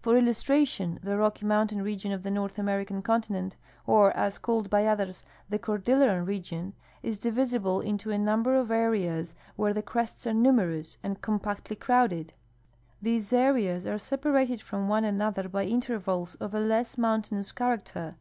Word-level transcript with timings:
For 0.00 0.16
illustration, 0.16 1.00
the 1.02 1.16
Rocky 1.18 1.44
mountain 1.44 1.82
region 1.82 2.12
of 2.12 2.22
the 2.22 2.30
North 2.30 2.56
American 2.56 3.02
continent, 3.02 3.56
or, 3.84 4.16
as 4.16 4.38
called 4.38 4.70
by 4.70 4.86
others, 4.86 5.24
the 5.48 5.58
cordilleran 5.58 6.24
region, 6.24 6.74
is 7.02 7.18
divisible 7.18 7.80
into 7.80 8.12
a 8.12 8.16
number 8.16 8.54
of 8.54 8.70
areas 8.70 9.34
where 9.56 9.74
the 9.74 9.82
crests 9.82 10.24
are 10.24 10.34
numerous 10.34 10.98
and 11.02 11.20
compactly 11.20 11.74
crowded. 11.74 12.32
These 13.02 13.32
areas 13.32 13.84
are 13.84 13.96
sepa 13.98 14.32
rated 14.32 14.62
from 14.62 14.86
one 14.86 15.02
another 15.02 15.48
by 15.48 15.64
intervals 15.64 16.36
of 16.36 16.54
a 16.54 16.60
less 16.60 16.96
mountainous 16.96 17.50
character. 17.50 18.14